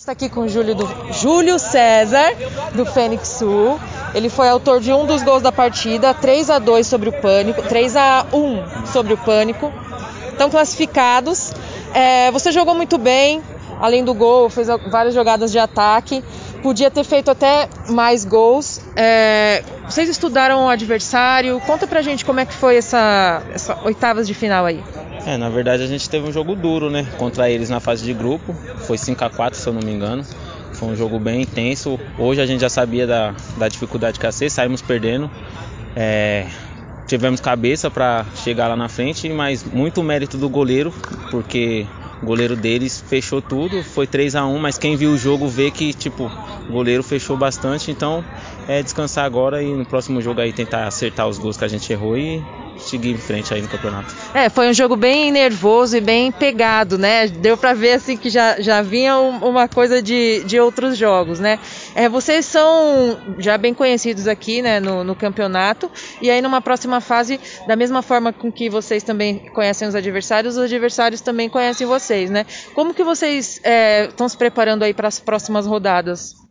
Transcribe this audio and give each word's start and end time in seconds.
está 0.00 0.12
aqui 0.12 0.28
com 0.28 0.42
o 0.42 0.48
Júlio, 0.48 0.76
do, 0.76 0.88
Júlio 1.12 1.58
César, 1.58 2.32
do 2.72 2.86
Fênix 2.86 3.30
Sul. 3.30 3.80
Ele 4.14 4.28
foi 4.28 4.48
autor 4.48 4.80
de 4.80 4.92
um 4.92 5.04
dos 5.04 5.24
gols 5.24 5.42
da 5.42 5.50
partida, 5.50 6.14
3 6.14 6.50
a 6.50 6.60
2 6.60 6.86
sobre 6.86 7.08
o 7.08 7.12
Pânico, 7.12 7.60
3 7.62 7.96
a 7.96 8.24
1 8.32 8.86
sobre 8.86 9.14
o 9.14 9.18
Pânico. 9.18 9.72
Estão 10.30 10.48
classificados. 10.48 11.52
É, 11.92 12.30
você 12.30 12.52
jogou 12.52 12.76
muito 12.76 12.96
bem, 12.96 13.42
além 13.80 14.04
do 14.04 14.14
gol, 14.14 14.48
fez 14.48 14.68
várias 14.88 15.14
jogadas 15.14 15.50
de 15.50 15.58
ataque. 15.58 16.22
Podia 16.62 16.92
ter 16.92 17.02
feito 17.02 17.32
até 17.32 17.68
mais 17.88 18.24
gols. 18.24 18.80
É, 18.94 19.64
vocês 19.84 20.08
estudaram 20.08 20.66
o 20.66 20.68
adversário? 20.68 21.60
Conta 21.66 21.88
pra 21.88 22.02
gente 22.02 22.24
como 22.24 22.38
é 22.38 22.46
que 22.46 22.54
foi 22.54 22.76
essa, 22.76 23.42
essa 23.52 23.76
oitavas 23.82 24.28
de 24.28 24.32
final 24.32 24.64
aí. 24.64 24.80
É, 25.28 25.36
na 25.36 25.50
verdade 25.50 25.82
a 25.82 25.86
gente 25.86 26.08
teve 26.08 26.26
um 26.26 26.32
jogo 26.32 26.56
duro, 26.56 26.88
né? 26.88 27.06
Contra 27.18 27.50
eles 27.50 27.68
na 27.68 27.80
fase 27.80 28.02
de 28.02 28.14
grupo. 28.14 28.56
Foi 28.86 28.96
5 28.96 29.22
a 29.22 29.28
4 29.28 29.58
se 29.58 29.68
eu 29.68 29.74
não 29.74 29.82
me 29.82 29.92
engano. 29.92 30.24
Foi 30.72 30.88
um 30.88 30.96
jogo 30.96 31.18
bem 31.18 31.42
intenso. 31.42 32.00
Hoje 32.18 32.40
a 32.40 32.46
gente 32.46 32.62
já 32.62 32.70
sabia 32.70 33.06
da, 33.06 33.34
da 33.58 33.68
dificuldade 33.68 34.18
que 34.18 34.24
ia 34.24 34.32
ser, 34.32 34.48
saímos 34.48 34.80
perdendo. 34.80 35.30
É, 35.94 36.46
tivemos 37.06 37.40
cabeça 37.40 37.90
para 37.90 38.24
chegar 38.36 38.68
lá 38.68 38.76
na 38.76 38.88
frente, 38.88 39.28
mas 39.28 39.62
muito 39.64 40.02
mérito 40.02 40.38
do 40.38 40.48
goleiro, 40.48 40.94
porque 41.30 41.86
o 42.22 42.24
goleiro 42.24 42.56
deles 42.56 42.98
fechou 42.98 43.42
tudo, 43.42 43.82
foi 43.82 44.06
3 44.06 44.34
a 44.34 44.46
1 44.46 44.58
mas 44.58 44.78
quem 44.78 44.96
viu 44.96 45.10
o 45.10 45.18
jogo 45.18 45.46
vê 45.46 45.70
que 45.70 45.92
tipo, 45.92 46.32
o 46.68 46.72
goleiro 46.72 47.02
fechou 47.02 47.36
bastante, 47.36 47.90
então 47.90 48.24
é 48.66 48.82
descansar 48.82 49.26
agora 49.26 49.62
e 49.62 49.74
no 49.74 49.84
próximo 49.84 50.22
jogo 50.22 50.40
aí 50.40 50.54
tentar 50.54 50.86
acertar 50.86 51.28
os 51.28 51.38
gols 51.38 51.58
que 51.58 51.64
a 51.66 51.68
gente 51.68 51.92
errou 51.92 52.16
e 52.16 52.42
seguir 52.88 53.10
em 53.10 53.18
frente 53.18 53.52
aí 53.52 53.62
no 53.62 53.68
campeonato. 53.68 54.14
É, 54.34 54.48
foi 54.48 54.68
um 54.68 54.72
jogo 54.72 54.96
bem 54.96 55.30
nervoso 55.30 55.96
e 55.96 56.00
bem 56.00 56.30
pegado, 56.32 56.98
né? 56.98 57.28
Deu 57.28 57.56
para 57.56 57.74
ver 57.74 57.92
assim 57.92 58.16
que 58.16 58.30
já, 58.30 58.60
já 58.60 58.82
vinha 58.82 59.18
uma 59.18 59.68
coisa 59.68 60.00
de, 60.02 60.42
de 60.44 60.58
outros 60.58 60.96
jogos, 60.96 61.38
né? 61.38 61.58
É, 61.94 62.08
vocês 62.08 62.46
são 62.46 63.18
já 63.38 63.58
bem 63.58 63.74
conhecidos 63.74 64.26
aqui, 64.26 64.62
né, 64.62 64.80
no, 64.80 65.04
no 65.04 65.14
campeonato 65.14 65.90
e 66.20 66.30
aí 66.30 66.40
numa 66.40 66.60
próxima 66.60 67.00
fase, 67.00 67.38
da 67.66 67.76
mesma 67.76 68.02
forma 68.02 68.32
com 68.32 68.50
que 68.50 68.70
vocês 68.70 69.02
também 69.02 69.38
conhecem 69.54 69.86
os 69.86 69.94
adversários, 69.94 70.56
os 70.56 70.64
adversários 70.64 71.20
também 71.20 71.48
conhecem 71.48 71.86
vocês, 71.86 72.30
né? 72.30 72.46
Como 72.74 72.94
que 72.94 73.04
vocês 73.04 73.60
estão 74.08 74.26
é, 74.26 74.28
se 74.28 74.36
preparando 74.36 74.82
aí 74.82 74.94
para 74.94 75.08
as 75.08 75.20
próximas 75.20 75.66
rodadas? 75.66 76.47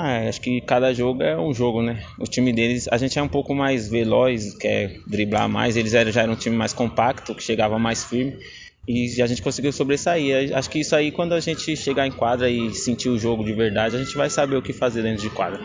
Ah, 0.00 0.28
acho 0.28 0.40
que 0.40 0.60
cada 0.60 0.94
jogo 0.94 1.24
é 1.24 1.36
um 1.36 1.52
jogo, 1.52 1.82
né? 1.82 2.00
O 2.20 2.24
time 2.24 2.52
deles, 2.52 2.86
a 2.88 2.96
gente 2.96 3.18
é 3.18 3.22
um 3.22 3.26
pouco 3.26 3.52
mais 3.52 3.88
veloz, 3.88 4.54
quer 4.54 5.00
driblar 5.08 5.48
mais. 5.48 5.76
Eles 5.76 5.90
já 5.90 6.22
eram 6.22 6.34
um 6.34 6.36
time 6.36 6.54
mais 6.54 6.72
compacto, 6.72 7.34
que 7.34 7.42
chegava 7.42 7.80
mais 7.80 8.04
firme. 8.04 8.38
E 8.86 9.20
a 9.20 9.26
gente 9.26 9.42
conseguiu 9.42 9.72
sobressair. 9.72 10.56
Acho 10.56 10.70
que 10.70 10.78
isso 10.78 10.94
aí, 10.94 11.10
quando 11.10 11.32
a 11.32 11.40
gente 11.40 11.76
chegar 11.76 12.06
em 12.06 12.12
quadra 12.12 12.48
e 12.48 12.72
sentir 12.72 13.08
o 13.08 13.18
jogo 13.18 13.44
de 13.44 13.52
verdade, 13.52 13.96
a 13.96 13.98
gente 13.98 14.16
vai 14.16 14.30
saber 14.30 14.54
o 14.54 14.62
que 14.62 14.72
fazer 14.72 15.02
dentro 15.02 15.20
de 15.20 15.30
quadra. 15.30 15.60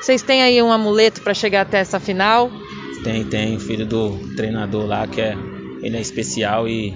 Vocês 0.00 0.22
têm 0.22 0.42
aí 0.42 0.60
um 0.60 0.72
amuleto 0.72 1.22
para 1.22 1.32
chegar 1.32 1.60
até 1.60 1.78
essa 1.78 2.00
final? 2.00 2.50
Tem, 3.04 3.24
tem. 3.24 3.60
Filho 3.60 3.86
do 3.86 4.34
treinador 4.34 4.86
lá, 4.86 5.06
que 5.06 5.20
é, 5.20 5.36
ele 5.84 5.96
é 5.96 6.00
especial 6.00 6.68
e 6.68 6.92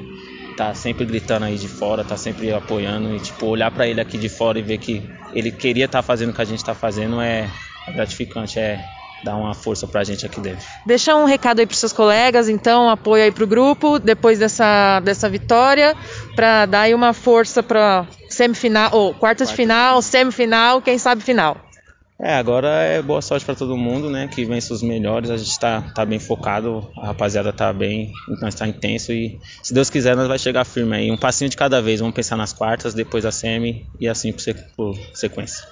tá 0.62 0.74
sempre 0.74 1.04
gritando 1.04 1.44
aí 1.44 1.56
de 1.56 1.68
fora, 1.68 2.04
tá 2.04 2.16
sempre 2.16 2.52
apoiando. 2.52 3.14
E, 3.14 3.18
tipo, 3.18 3.46
olhar 3.46 3.70
para 3.70 3.86
ele 3.86 4.00
aqui 4.00 4.16
de 4.16 4.28
fora 4.28 4.58
e 4.58 4.62
ver 4.62 4.78
que 4.78 5.02
ele 5.34 5.50
queria 5.50 5.86
estar 5.86 5.98
tá 5.98 6.02
fazendo 6.02 6.30
o 6.30 6.32
que 6.32 6.42
a 6.42 6.44
gente 6.44 6.58
está 6.58 6.74
fazendo 6.74 7.20
é, 7.20 7.48
é 7.88 7.92
gratificante, 7.92 8.58
é 8.58 8.78
dar 9.24 9.36
uma 9.36 9.54
força 9.54 9.86
para 9.86 10.00
a 10.00 10.04
gente 10.04 10.24
aqui 10.24 10.40
dentro. 10.40 10.64
Deixa 10.86 11.14
um 11.16 11.24
recado 11.24 11.60
aí 11.60 11.66
para 11.66 11.76
seus 11.76 11.92
colegas, 11.92 12.48
então, 12.48 12.88
apoio 12.88 13.24
aí 13.24 13.32
para 13.32 13.44
o 13.44 13.46
grupo 13.46 13.98
depois 13.98 14.38
dessa, 14.38 15.00
dessa 15.00 15.28
vitória, 15.28 15.96
para 16.34 16.66
dar 16.66 16.80
aí 16.82 16.94
uma 16.94 17.12
força 17.12 17.62
para 17.62 18.06
semifinal, 18.28 18.90
ou 18.92 19.14
quartas 19.14 19.48
de 19.48 19.54
final, 19.54 20.00
semifinal, 20.02 20.80
quem 20.80 20.98
sabe 20.98 21.22
final. 21.22 21.56
É, 22.24 22.34
agora 22.34 22.68
é 22.68 23.02
boa 23.02 23.20
sorte 23.20 23.44
para 23.44 23.56
todo 23.56 23.76
mundo, 23.76 24.08
né? 24.08 24.28
Que 24.28 24.44
vence 24.44 24.72
os 24.72 24.80
melhores. 24.80 25.28
A 25.28 25.36
gente 25.36 25.50
está 25.50 25.82
tá 25.92 26.06
bem 26.06 26.20
focado, 26.20 26.88
a 26.96 27.06
rapaziada 27.06 27.50
está 27.50 27.72
bem, 27.72 28.12
então 28.28 28.48
está 28.48 28.68
intenso 28.68 29.12
e 29.12 29.40
se 29.60 29.74
Deus 29.74 29.90
quiser 29.90 30.14
nós 30.14 30.28
vai 30.28 30.38
chegar 30.38 30.64
firme 30.64 30.94
aí. 30.94 31.10
Um 31.10 31.16
passinho 31.16 31.50
de 31.50 31.56
cada 31.56 31.82
vez. 31.82 31.98
Vamos 31.98 32.14
pensar 32.14 32.36
nas 32.36 32.52
quartas, 32.52 32.94
depois 32.94 33.26
a 33.26 33.32
semi 33.32 33.88
e 33.98 34.06
assim 34.06 34.32
por 34.76 34.94
sequência. 35.12 35.66